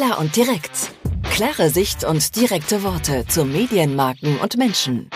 [0.00, 0.94] Klar und direkt.
[1.24, 5.10] Klare Sicht und direkte Worte zu Medienmarken und Menschen.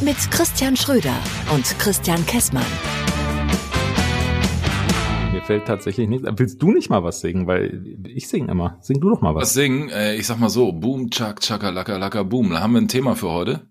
[0.00, 1.14] Mit Christian Schröder
[1.54, 2.64] und Christian Kessmann.
[5.30, 6.26] Mir fällt tatsächlich nichts.
[6.26, 7.46] Willst du nicht mal was singen?
[7.46, 8.78] Weil ich singe immer.
[8.80, 9.42] Sing du doch mal was.
[9.42, 9.90] Was singen?
[9.90, 12.48] Äh, ich sag mal so, Boom, Chak, Chaka, Laka, Laka, Boom.
[12.48, 13.68] Da haben wir ein Thema für heute.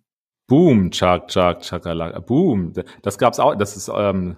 [0.48, 2.20] Boom, Chak, Chak, Chakalaka.
[2.20, 2.74] Boom.
[3.02, 3.56] Das gab's auch.
[3.56, 4.38] Das ist ähm,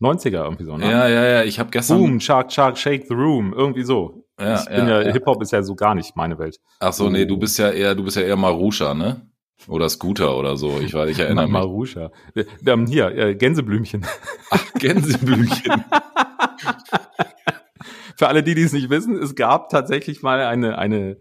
[0.00, 0.90] 90er irgendwie so, ne?
[0.90, 1.44] Ja, ja, ja.
[1.44, 1.98] Ich habe gestern.
[1.98, 3.52] Boom, Chak, Chak, Shake the Room.
[3.52, 4.24] Irgendwie so.
[4.40, 5.12] Ja, ich bin ja, ja, ja.
[5.12, 6.58] Hip-Hop ist ja so gar nicht meine Welt.
[6.78, 9.28] Ach so, nee, du bist ja eher, du bist ja eher Marusha, ne?
[9.66, 10.78] Oder Scooter oder so.
[10.80, 11.52] Ich weiß, ich erinnere mich.
[11.52, 12.12] Marusha.
[12.34, 14.06] Äh, ähm, hier, äh, Gänseblümchen.
[14.50, 15.84] Ach, Gänseblümchen.
[18.16, 21.18] Für alle, die die es nicht wissen, es gab tatsächlich mal eine, eine,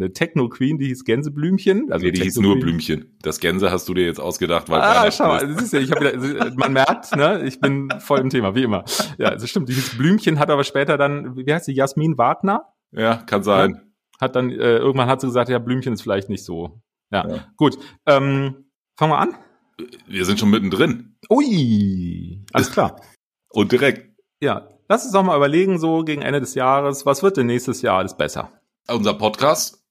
[0.00, 1.92] eine Techno-Queen, die hieß Gänseblümchen.
[1.92, 2.58] Also nee, die hieß nur.
[2.58, 3.16] Blümchen.
[3.22, 5.72] Das Gänse hast du dir jetzt ausgedacht, weil Ah, schau mal, ist.
[5.72, 8.84] ja, ich hab wieder, man merkt, ne, ich bin voll im Thema, wie immer.
[9.18, 9.68] Ja, das stimmt.
[9.68, 12.72] Dieses Blümchen hat aber später dann, wie heißt sie, Jasmin Wagner?
[12.90, 13.92] Ja, kann sein.
[14.20, 16.80] Hat dann, äh, irgendwann hat sie gesagt, ja, Blümchen ist vielleicht nicht so.
[17.10, 17.46] Ja, Ja.
[17.56, 17.76] gut.
[18.06, 18.64] Ähm,
[18.96, 19.34] fangen wir an.
[20.06, 21.16] Wir sind schon mittendrin.
[21.28, 23.00] Ui, alles klar.
[23.50, 24.10] Und direkt.
[24.40, 27.82] Ja, lass uns doch mal überlegen, so gegen Ende des Jahres, was wird denn nächstes
[27.82, 28.52] Jahr alles besser?
[28.88, 29.81] Unser Podcast,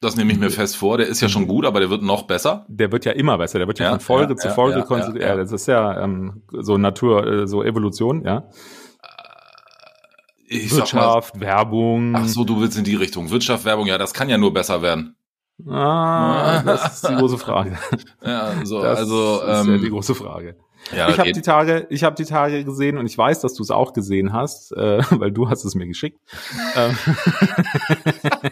[0.00, 2.22] das nehme ich mir fest vor, der ist ja schon gut, aber der wird noch
[2.22, 2.64] besser.
[2.68, 4.78] Der wird ja immer besser, der wird ja, Ja, von Folge ja, zu ja, Folge
[4.78, 5.22] ja, konstruiert.
[5.22, 5.40] ja, Ja, ja.
[5.42, 8.44] das ist ja ähm, so Natur, äh, so Evolution, ja.
[10.50, 12.14] Ich sag mal, Wirtschaft, Werbung.
[12.16, 13.30] ach so, du willst in die Richtung.
[13.30, 15.14] Wirtschaft, Werbung, ja, das kann ja nur besser werden.
[15.68, 17.76] Ah, das ist die große Frage.
[18.24, 20.56] Ja, so, Das also, ist ja ähm, die große Frage.
[20.96, 23.62] Ja, ich habe die Tage, ich habe die Tage gesehen und ich weiß, dass du
[23.62, 26.18] es auch gesehen hast, äh, weil du hast es mir geschickt.
[26.76, 26.96] ähm,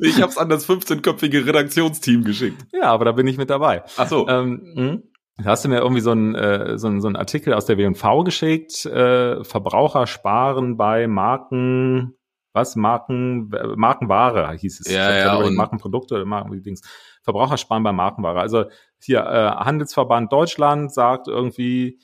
[0.00, 2.62] ich hab's an das 15-köpfige Redaktionsteam geschickt.
[2.72, 3.82] ja, aber da bin ich mit dabei.
[3.96, 4.26] Ach so.
[4.28, 5.02] Ähm,
[5.38, 7.76] da hast du mir irgendwie so einen äh, so einen- so einen Artikel aus der
[7.76, 8.86] W&V geschickt.
[8.86, 12.14] Äh, Verbraucher sparen bei Marken,
[12.54, 14.90] was Marken, äh, Markenware hieß es.
[14.90, 16.80] Ja, ja, und- Markenprodukte oder Markendings.
[17.22, 18.40] Verbraucher sparen bei Markenware.
[18.40, 18.64] Also
[19.02, 21.98] hier äh, Handelsverband Deutschland sagt irgendwie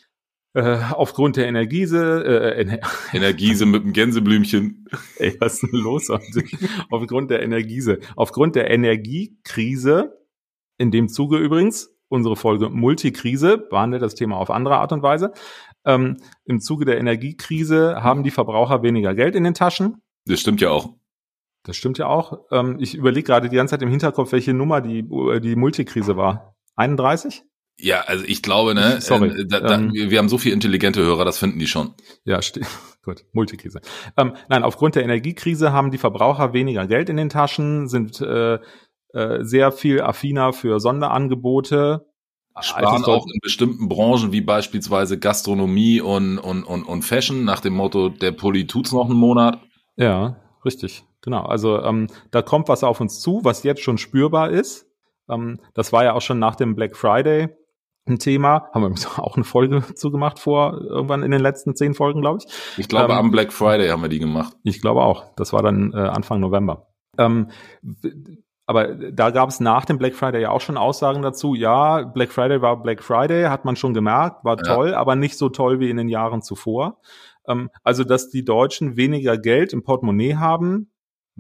[0.54, 2.80] äh, aufgrund der Energiese, äh, Ener
[3.12, 4.86] Energiese mit dem Gänseblümchen.
[5.16, 6.44] Ey, was ist denn los heute?
[6.90, 8.00] Aufgrund der Energiese.
[8.16, 10.18] Aufgrund der Energiekrise,
[10.78, 15.32] in dem Zuge übrigens, unsere Folge Multikrise behandelt das Thema auf andere Art und Weise.
[15.86, 20.02] Ähm, Im Zuge der Energiekrise haben die Verbraucher weniger Geld in den Taschen.
[20.26, 20.90] Das stimmt ja auch.
[21.64, 22.40] Das stimmt ja auch.
[22.50, 26.16] Ähm, ich überlege gerade die ganze Zeit im Hinterkopf, welche Nummer die, äh, die Multikrise
[26.16, 26.51] war.
[26.76, 27.42] 31?
[27.78, 29.28] Ja, also ich glaube, ne, Sorry.
[29.28, 29.92] äh, da, da, Ähm.
[29.92, 31.94] wir haben so viele intelligente Hörer, das finden die schon.
[32.24, 32.66] Ja, steht.
[33.02, 33.80] Gut, Multikrise.
[34.16, 38.58] Ähm, nein, aufgrund der Energiekrise haben die Verbraucher weniger Geld in den Taschen, sind äh,
[39.12, 42.06] äh, sehr viel affiner für Sonderangebote.
[42.60, 47.72] Sparen auch in bestimmten Branchen wie beispielsweise Gastronomie und, und, und, und Fashion nach dem
[47.74, 49.58] Motto, der Pulli tut's noch einen Monat.
[49.96, 51.04] Ja, richtig.
[51.22, 51.42] Genau.
[51.42, 54.86] Also ähm, da kommt was auf uns zu, was jetzt schon spürbar ist.
[55.28, 57.48] Ähm, das war ja auch schon nach dem Black Friday
[58.06, 58.68] ein Thema.
[58.72, 62.38] Haben wir übrigens auch eine Folge zugemacht vor, irgendwann in den letzten zehn Folgen, glaube
[62.44, 62.52] ich.
[62.78, 63.18] Ich glaube, Ähm.
[63.18, 64.54] am Black Friday haben wir die gemacht.
[64.64, 65.34] Ich glaube auch.
[65.36, 66.88] Das war dann äh, Anfang November.
[67.18, 67.48] Ähm,
[68.66, 71.54] aber da gab es nach dem Black Friday ja auch schon Aussagen dazu.
[71.54, 74.62] Ja, Black Friday war Black Friday, hat man schon gemerkt, war Ja.
[74.74, 77.00] toll, aber nicht so toll wie in den Jahren zuvor.
[77.46, 80.91] Ähm, also, dass die Deutschen weniger Geld im Portemonnaie haben,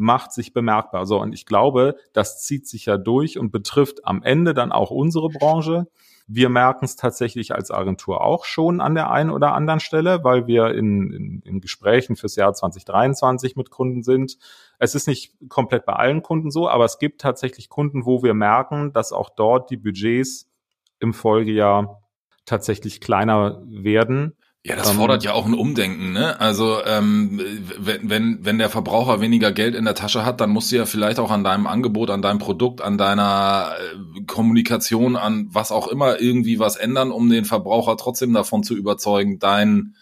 [0.02, 1.06] macht sich bemerkbar.
[1.06, 4.90] So, und ich glaube, das zieht sich ja durch und betrifft am Ende dann auch
[4.90, 5.86] unsere Branche.
[6.26, 10.46] Wir merken es tatsächlich als Agentur auch schon an der einen oder anderen Stelle, weil
[10.46, 14.38] wir in, in, in Gesprächen fürs Jahr 2023 mit Kunden sind.
[14.78, 18.34] Es ist nicht komplett bei allen Kunden so, aber es gibt tatsächlich Kunden, wo wir
[18.34, 20.50] merken, dass auch dort die Budgets
[20.98, 22.02] im Folgejahr
[22.44, 24.36] tatsächlich kleiner werden.
[24.64, 26.38] Ja, das Ähm, fordert ja auch ein Umdenken, ne?
[26.40, 27.40] Also ähm,
[27.80, 30.86] wenn, wenn, wenn der Verbraucher weniger Geld in der Tasche hat, dann musst du ja
[30.86, 35.88] vielleicht auch an deinem Angebot, an deinem Produkt, an deiner äh, Kommunikation, an was auch
[35.88, 39.96] immer irgendwie was ändern, um den Verbraucher trotzdem davon zu überzeugen, dein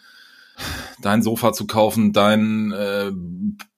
[1.00, 3.12] dein Sofa zu kaufen, dein äh,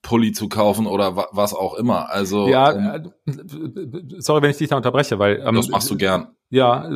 [0.02, 2.10] Pulli zu kaufen oder wa was auch immer.
[2.10, 3.02] Also ja, äh,
[4.18, 6.28] sorry, wenn ich dich da unterbreche, weil ähm, das machst du gern.
[6.50, 6.90] Ja,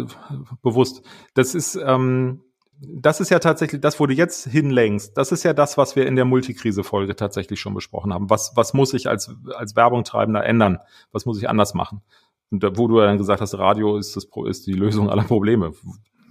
[0.62, 1.02] bewusst.
[1.34, 2.42] Das ist, ähm,
[2.80, 5.16] das ist ja tatsächlich das, wo du jetzt hinlenkst.
[5.16, 8.28] Das ist ja das, was wir in der Multikrise-Folge tatsächlich schon besprochen haben.
[8.28, 10.78] Was, was muss ich als, als Werbung treibender ändern?
[11.12, 12.02] Was muss ich anders machen?
[12.50, 15.24] Und da, wo du ja dann gesagt hast, Radio ist das, ist die Lösung aller
[15.24, 15.72] Probleme.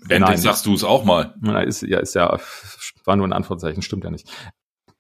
[0.08, 0.38] Endlich Nein.
[0.38, 1.34] sagst du es auch mal.
[1.42, 2.40] Na, ist ja, ist ja,
[3.06, 4.32] war nur ein Anführungszeichen, stimmt ja nicht.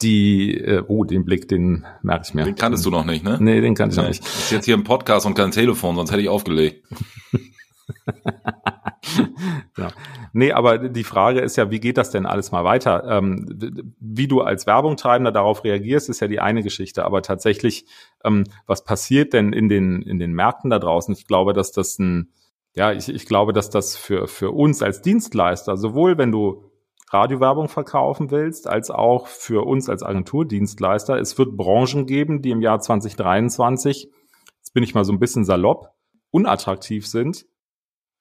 [0.01, 2.44] Die, äh, oh, den Blick, den merke ich mir.
[2.44, 3.38] Den kanntest du noch nicht, ne?
[3.39, 4.25] Nee, den kannte ich noch nicht.
[4.25, 6.86] Ist jetzt hier ein Podcast und kein Telefon, sonst hätte ich aufgelegt.
[9.78, 9.90] ja.
[10.34, 13.04] Nee, aber die Frage ist ja, wie geht das denn alles mal weiter?
[13.10, 13.57] Ähm,
[14.00, 17.06] wie du als Werbungtreibender darauf reagierst, ist ja die eine Geschichte.
[17.06, 17.86] Aber tatsächlich,
[18.24, 21.13] ähm, was passiert denn in den, in den Märkten da draußen?
[21.13, 22.31] Ich glaube, dass das ein,
[22.75, 26.66] ja, ich, ich glaube, dass das für, für uns als Dienstleister, sowohl wenn du
[27.12, 32.62] Radiowerbung verkaufen willst, als auch für uns als Agenturdienstleister, es wird Branchen geben, die im
[32.62, 34.12] Jahr 2023,
[34.58, 35.92] jetzt bin ich mal so ein bisschen salopp,
[36.31, 37.46] unattraktiv sind,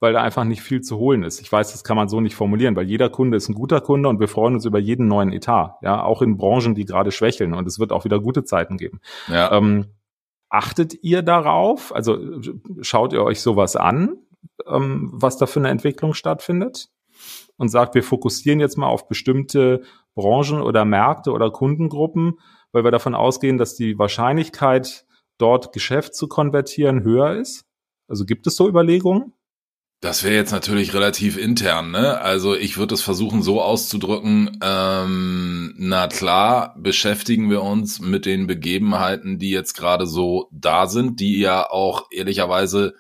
[0.05, 1.41] weil da einfach nicht viel zu holen ist.
[1.41, 4.11] Ich weiß, das kann man so nicht formulieren, weil jeder Kunde ist ein guter Kunde
[4.11, 7.55] und wir freuen uns über jeden neuen Etat, ja, auch in Branchen, die gerade schwächeln
[7.55, 9.01] und es wird auch wieder gute Zeiten geben.
[9.29, 9.51] Ja.
[9.53, 9.87] Ähm,
[10.51, 11.95] achtet ihr darauf?
[11.95, 12.19] Also
[12.83, 14.19] schaut ihr euch sowas an,
[14.67, 16.91] ähm, was da für eine Entwicklung stattfindet?
[17.56, 19.83] Und sagt, wir fokussieren jetzt mal auf bestimmte
[20.17, 22.41] Branchen oder Märkte oder Kundengruppen,
[22.73, 25.06] weil wir davon ausgehen, dass die Wahrscheinlichkeit,
[25.39, 27.65] dort Geschäft zu konvertieren, höher ist?
[28.06, 29.33] Also gibt es so Überlegungen?
[30.05, 32.21] Das wäre jetzt natürlich relativ intern, ne?
[32.21, 38.47] Also ich würde es versuchen so auszudrücken, ähm, na klar, beschäftigen wir uns mit den
[38.47, 42.93] Begebenheiten, die jetzt gerade so da sind, die ja auch ehrlicherweise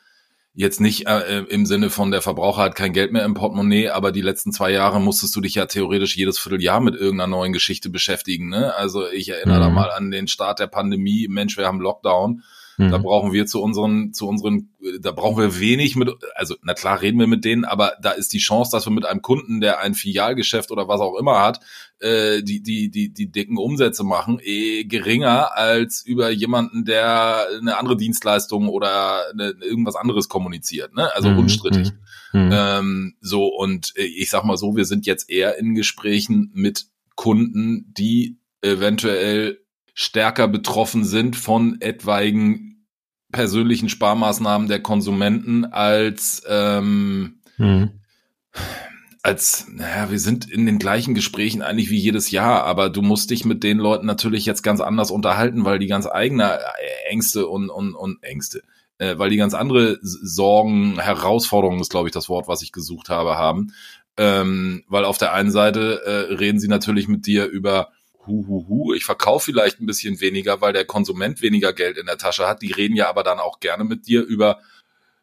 [0.54, 4.10] jetzt nicht äh, im Sinne von der Verbraucher hat kein Geld mehr im Portemonnaie, aber
[4.10, 7.90] die letzten zwei Jahre musstest du dich ja theoretisch jedes Vierteljahr mit irgendeiner neuen Geschichte
[7.90, 8.48] beschäftigen.
[8.48, 8.74] Ne?
[8.76, 9.62] Also ich erinnere mhm.
[9.62, 12.44] da mal an den Start der Pandemie, Mensch, wir haben Lockdown
[12.76, 12.90] Mhm.
[12.90, 17.00] Da brauchen wir zu unseren, zu unseren, da brauchen wir wenig mit, also na klar
[17.00, 19.80] reden wir mit denen, aber da ist die Chance, dass wir mit einem Kunden, der
[19.80, 21.60] ein Filialgeschäft oder was auch immer hat,
[22.00, 27.78] äh, die, die, die, die dicken Umsätze machen, eh geringer als über jemanden, der eine
[27.78, 31.14] andere Dienstleistung oder eine, irgendwas anderes kommuniziert, ne?
[31.14, 31.38] Also mhm.
[31.38, 31.92] unstrittig.
[32.32, 32.46] Mhm.
[32.46, 32.50] mhm.
[32.52, 36.86] Ähm, so, und äh, ich sag mal so, wir sind jetzt eher in Gesprächen mit
[37.14, 39.63] Kunden, die eventuell
[39.94, 42.86] stärker betroffen sind von etwaigen
[43.32, 48.00] persönlichen Sparmaßnahmen der Konsumenten als ähm, mhm.
[49.22, 53.30] als naja, wir sind in den gleichen Gesprächen eigentlich wie jedes Jahr, aber du musst
[53.30, 56.58] dich mit den Leuten natürlich jetzt ganz anders unterhalten, weil die ganz eigene
[57.08, 58.62] Ängste und und, und Ängste
[58.98, 63.08] äh, weil die ganz andere Sorgen, Herausforderungen ist, glaube ich, das Wort, was ich gesucht
[63.08, 63.72] habe, haben.
[64.16, 67.88] Ähm, weil auf der einen Seite äh, reden sie natürlich mit dir über
[68.26, 72.48] huhuhu, ich verkaufe vielleicht ein bisschen weniger, weil der Konsument weniger Geld in der Tasche
[72.48, 72.62] hat.
[72.62, 74.58] Die reden ja aber dann auch gerne mit dir über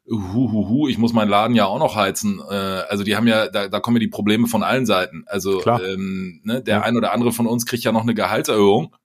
[0.10, 2.42] huhuhu, ich muss meinen Laden ja auch noch heizen.
[2.50, 5.24] Äh, also die haben ja, da, da kommen ja die Probleme von allen Seiten.
[5.28, 6.82] Also ähm, ne, der ja.
[6.82, 8.96] ein oder andere von uns kriegt ja noch eine Gehaltserhöhung.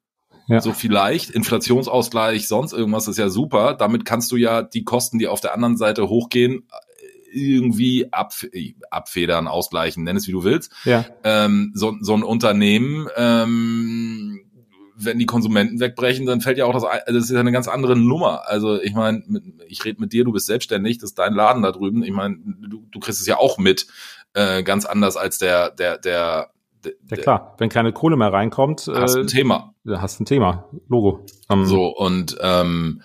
[0.49, 0.61] Ja.
[0.61, 3.75] So vielleicht, Inflationsausgleich, sonst irgendwas ist ja super.
[3.75, 6.69] Damit kannst du ja die Kosten, die auf der anderen Seite hochgehen,
[7.33, 8.47] irgendwie abf
[8.91, 10.73] abfedern, ausgleichen, nenn es wie du willst.
[10.85, 11.05] Ja.
[11.25, 14.41] Ähm, so, so ein Unternehmen, ähm,
[14.99, 17.69] wenn die Konsumenten wegbrechen, dann fällt ja auch das, also das ist ja eine ganz
[17.69, 18.49] andere Nummer.
[18.49, 19.23] Also ich meine,
[19.69, 22.03] ich rede mit dir, du bist selbstständig, das ist dein Laden da drüben.
[22.03, 23.87] Ich meine, du, du kriegst es ja auch mit,
[24.37, 26.51] äh, ganz anders als der, der, der,
[27.11, 29.75] ja klar, wenn keine Kohle mehr reinkommt, hast äh, ein Thema.
[29.89, 31.25] Hast ein Thema, Logo.
[31.49, 33.03] Um, ähm, so und ähm,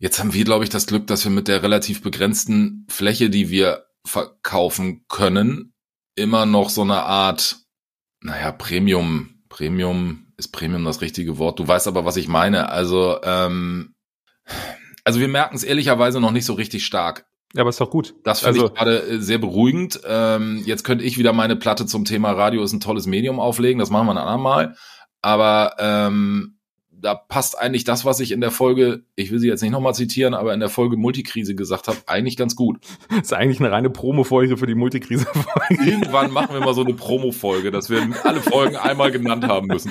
[0.00, 3.50] Jetzt haben wir, glaube ich, das Glück, dass wir mit der relativ begrenzten Fläche, die
[3.50, 5.74] wir verkaufen können,
[6.14, 7.58] immer noch so eine Art,
[8.22, 11.58] naja, Premium, Premium ist Premium das richtige Wort.
[11.58, 12.70] Du weißt aber, was ich meine.
[12.70, 13.94] Also, ähm,
[15.04, 17.26] also wir merken es ehrlicherweise noch nicht so richtig stark.
[17.52, 18.14] Ja, aber ist doch gut.
[18.24, 20.00] Das finde also, ich gerade äh, sehr beruhigend.
[20.06, 23.80] Ähm, jetzt könnte ich wieder meine Platte zum Thema Radio ist ein tolles Medium auflegen.
[23.80, 24.76] Das machen wir ein andermal.
[25.20, 26.59] Aber ähm,
[27.00, 29.94] da passt eigentlich das, was ich in der Folge, ich will sie jetzt nicht nochmal
[29.94, 32.78] zitieren, aber in der Folge Multikrise gesagt habe, eigentlich ganz gut.
[33.08, 35.84] Das ist eigentlich eine reine Promo-Folge für die Multikrise-Folge.
[35.90, 39.90] Irgendwann machen wir mal so eine Promo-Folge, dass wir alle Folgen einmal genannt haben müssen.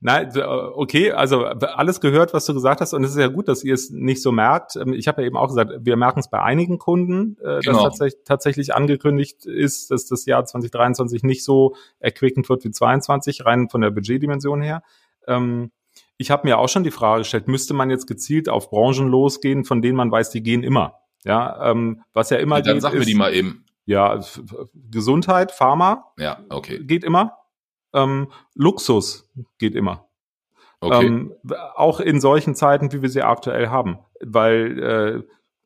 [0.00, 0.30] Nein,
[0.74, 3.74] okay, also alles gehört, was du gesagt hast, und es ist ja gut, dass ihr
[3.74, 4.76] es nicht so merkt.
[4.76, 7.72] Ähm, ich habe ja eben auch gesagt, wir merken es bei einigen Kunden, äh, genau.
[7.72, 13.44] dass tatsächlich, tatsächlich angekündigt ist, dass das Jahr 2023 nicht so erquickend wird wie 2022,
[13.44, 14.82] rein von der Budgetdimension her.
[15.26, 15.72] Ähm,
[16.16, 19.64] ich habe mir auch schon die Frage gestellt, müsste man jetzt gezielt auf Branchen losgehen,
[19.64, 21.00] von denen man weiß, die gehen immer?
[21.24, 22.84] Ja, ähm, was ja immer ja, dann geht.
[22.84, 23.64] Dann sagen wir die mal eben.
[23.84, 24.20] Ja,
[24.74, 26.12] Gesundheit, Pharma.
[26.18, 26.80] Ja, okay.
[26.82, 27.38] Geht immer.
[27.92, 30.08] Ähm, Luxus geht immer.
[30.80, 31.06] Okay.
[31.06, 31.34] Ähm,
[31.74, 33.98] auch in solchen Zeiten, wie wir sie aktuell haben.
[34.20, 35.22] Weil äh,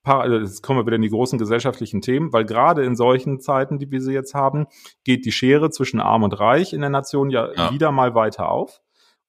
[0.06, 3.78] äh, jetzt kommen wir wieder in die großen gesellschaftlichen Themen, weil gerade in solchen Zeiten,
[3.78, 4.66] die wir sie jetzt haben,
[5.04, 7.72] geht die Schere zwischen Arm und Reich in der Nation ja, ja.
[7.72, 8.80] wieder mal weiter auf.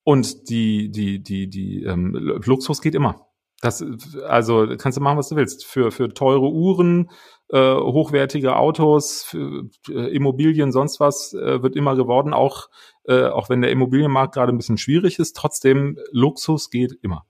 [0.04, 3.28] Und die, die, die, die ähm, Luxus geht immer.
[3.62, 3.86] Das,
[4.28, 5.66] also kannst du machen, was du willst.
[5.66, 7.12] Für, für teure Uhren,
[7.50, 12.70] äh, hochwertige Autos, für, äh, Immobilien, sonst was, äh, wird immer geworden, auch,
[13.04, 17.26] äh, auch wenn der Immobilienmarkt gerade ein bisschen schwierig ist, trotzdem Luxus geht immer.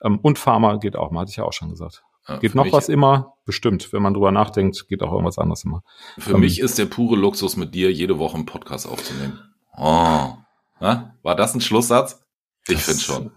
[0.00, 2.04] Ähm, und Pharma geht auch, mal hatte ich ja auch schon gesagt.
[2.28, 3.34] Ja, geht noch was immer?
[3.44, 3.92] Bestimmt.
[3.92, 5.82] Wenn man drüber nachdenkt, geht auch irgendwas anderes immer.
[6.18, 9.40] Für ähm, mich ist der pure Luxus, mit dir jede Woche einen Podcast aufzunehmen.
[9.76, 10.34] Oh.
[10.80, 11.13] Na?
[11.24, 12.22] War das ein Schlusssatz?
[12.68, 13.30] Ich finde schon.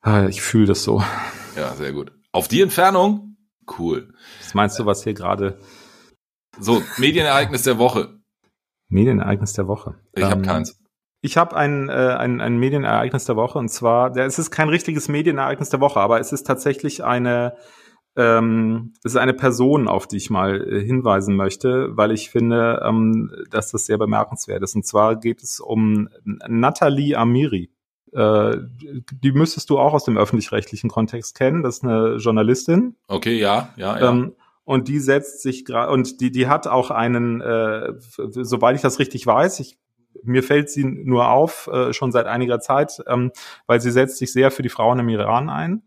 [0.00, 1.04] Ah, ich fühle das so.
[1.54, 2.12] Ja, sehr gut.
[2.32, 3.36] Auf die Entfernung?
[3.78, 4.14] Cool.
[4.40, 5.58] Was meinst du, was hier gerade.
[6.58, 8.18] So, Medienereignis der Woche.
[8.88, 10.00] Medienereignis der Woche.
[10.14, 10.80] Ich ähm, habe keins.
[11.20, 14.70] Ich habe ein, äh, ein, ein Medienereignis der Woche und zwar, ja, es ist kein
[14.70, 17.56] richtiges Medienereignis der Woche, aber es ist tatsächlich eine,
[18.16, 22.82] ähm, es ist eine Person, auf die ich mal äh, hinweisen möchte, weil ich finde,
[22.86, 24.74] ähm, dass das sehr bemerkenswert ist.
[24.74, 27.70] Und zwar geht es um Nathalie Amiri.
[28.12, 28.58] Äh,
[29.22, 31.62] die müsstest du auch aus dem öffentlich-rechtlichen Kontext kennen.
[31.62, 32.96] Das ist eine Journalistin.
[33.08, 34.10] Okay, ja, ja, ja.
[34.10, 38.82] Ähm, und die setzt sich gerade und die die hat auch einen, äh, soweit ich
[38.82, 39.78] das richtig weiß, ich
[40.22, 43.32] mir fällt sie nur auf, äh, schon seit einiger Zeit, ähm,
[43.66, 45.82] weil sie setzt sich sehr für die Frauen im Iran ein.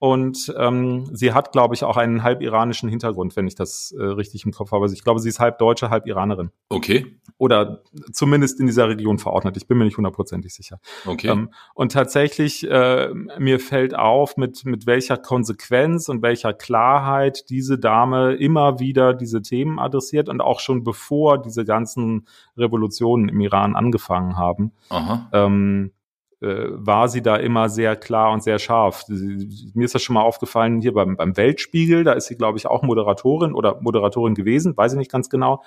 [0.00, 4.02] Und ähm, sie hat, glaube ich, auch einen halb iranischen Hintergrund, wenn ich das äh,
[4.02, 4.84] richtig im Kopf habe.
[4.84, 6.50] Also ich glaube, sie ist halb Deutsche, halb Iranerin.
[6.70, 7.18] Okay.
[7.36, 9.58] Oder zumindest in dieser Region verordnet.
[9.58, 10.80] Ich bin mir nicht hundertprozentig sicher.
[11.04, 11.28] Okay.
[11.28, 17.78] Ähm, und tatsächlich, äh, mir fällt auf, mit, mit welcher Konsequenz und welcher Klarheit diese
[17.78, 22.26] Dame immer wieder diese Themen adressiert und auch schon bevor diese ganzen
[22.56, 24.72] Revolutionen im Iran angefangen haben.
[24.88, 25.28] Aha.
[25.34, 25.99] Ähm, äh,
[26.40, 29.04] war sie da immer sehr klar und sehr scharf.
[29.08, 32.66] Mir ist das schon mal aufgefallen hier beim, beim Weltspiegel, da ist sie, glaube ich,
[32.66, 35.62] auch Moderatorin oder Moderatorin gewesen, weiß ich nicht ganz genau.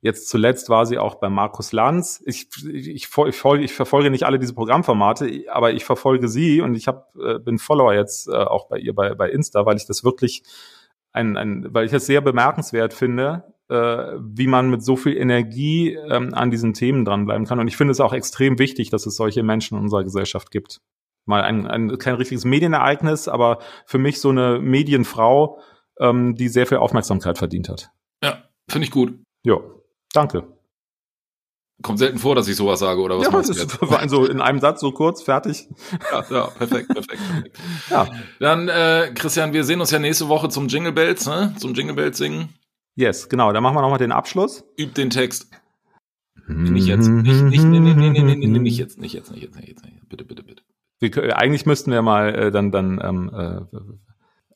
[0.00, 2.22] Jetzt zuletzt war sie auch bei Markus Lanz.
[2.24, 6.86] Ich, ich, ich, ich verfolge nicht alle diese Programmformate, aber ich verfolge sie und ich
[6.86, 10.04] hab, äh, bin Follower jetzt äh, auch bei ihr bei, bei Insta, weil ich das
[10.04, 10.44] wirklich
[11.10, 15.92] ein, ein, weil ich das sehr bemerkenswert finde, äh, wie man mit so viel Energie
[15.92, 17.60] ähm, an diesen Themen dranbleiben kann.
[17.60, 20.80] Und ich finde es auch extrem wichtig, dass es solche Menschen in unserer Gesellschaft gibt.
[21.26, 25.60] Mal ein, ein kein richtiges Medienereignis, aber für mich so eine Medienfrau,
[26.00, 27.90] ähm, die sehr viel Aufmerksamkeit verdient hat.
[28.24, 29.18] Ja, finde ich gut.
[29.44, 29.58] Ja,
[30.14, 30.44] danke.
[31.82, 33.80] Kommt selten vor, dass ich sowas sage, oder was ja, meinst du jetzt?
[33.82, 35.68] War so in einem Satz so kurz, fertig.
[36.10, 37.58] Ja, ja perfekt, perfekt, perfekt.
[37.88, 38.08] Ja.
[38.40, 41.54] Dann, äh, Christian, wir sehen uns ja nächste Woche zum Jingle Bells, ne?
[41.58, 42.48] Zum Jingle Bells singen.
[42.98, 43.52] Yes, genau.
[43.52, 44.64] Dann machen wir nochmal den Abschluss.
[44.76, 45.48] Üb den Text.
[46.48, 47.06] Nicht jetzt.
[47.06, 49.68] Nicht, nicht, nee, nee, nee, nee, nee, nee, nicht jetzt, nicht jetzt, nicht jetzt, nicht
[49.68, 49.84] jetzt.
[50.08, 50.62] Bitte, bitte, bitte.
[50.98, 53.60] Wir, eigentlich müssten wir mal äh, dann, dann, ähm, äh,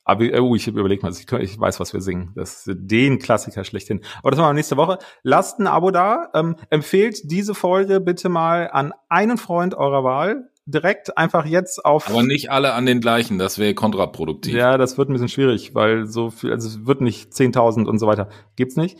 [0.03, 2.33] aber äh, oh, ich überlege mal, ich, ich weiß, was wir singen.
[2.35, 4.01] Das ist den Klassiker schlechthin.
[4.19, 4.97] Aber das machen wir nächste Woche.
[5.21, 6.29] Lasst ein Abo da.
[6.33, 12.09] Ähm, empfehlt diese Folge bitte mal an einen Freund eurer Wahl direkt einfach jetzt auf.
[12.09, 14.53] Aber nicht alle an den gleichen, das wäre kontraproduktiv.
[14.53, 17.99] Ja, das wird ein bisschen schwierig, weil so viel, also es wird nicht 10.000 und
[17.99, 18.29] so weiter.
[18.55, 18.97] Gibt's nicht.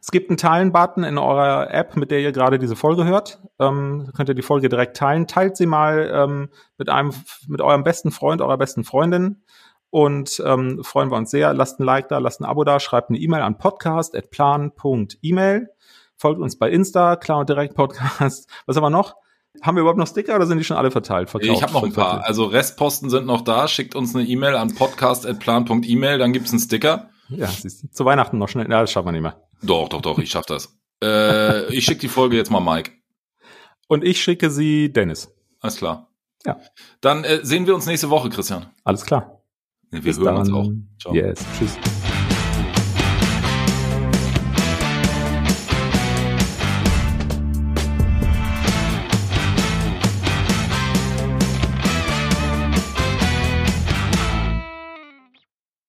[0.00, 3.40] Es gibt einen Teilen-Button in eurer App, mit der ihr gerade diese Folge hört.
[3.58, 5.26] Ähm, könnt ihr die Folge direkt teilen.
[5.26, 7.12] Teilt sie mal ähm, mit einem,
[7.46, 9.42] mit eurem besten Freund, eurer besten Freundin.
[9.90, 11.54] Und ähm, freuen wir uns sehr.
[11.54, 15.68] Lasst ein Like da, lasst ein Abo da, schreibt eine E-Mail an podcast.plan.email.
[16.16, 18.50] Folgt uns bei Insta, klar und direkt Podcast.
[18.66, 19.16] Was haben wir noch?
[19.62, 21.30] Haben wir überhaupt noch Sticker oder sind die schon alle verteilt?
[21.30, 22.24] Verkauft, ich habe noch ein paar.
[22.24, 23.66] Also Restposten sind noch da.
[23.68, 27.10] Schickt uns eine E-Mail an podcast.plan.email, dann gibt's einen Sticker.
[27.28, 27.88] Ja, siehst du.
[27.90, 28.70] Zu Weihnachten noch schnell.
[28.70, 29.42] Ja, das schaffen wir nicht mehr.
[29.62, 30.78] Doch, doch, doch, ich schaff das.
[31.02, 32.92] äh, ich schicke die Folge jetzt mal Mike.
[33.88, 35.34] Und ich schicke sie Dennis.
[35.60, 36.08] Alles klar.
[36.46, 36.58] Ja.
[37.00, 38.66] Dann äh, sehen wir uns nächste Woche, Christian.
[38.84, 39.42] Alles klar.
[39.90, 40.36] wir Bis hören dann.
[40.38, 40.72] uns auch.
[41.00, 41.14] Ciao.
[41.14, 41.44] Yes.
[41.58, 41.76] Tschüss.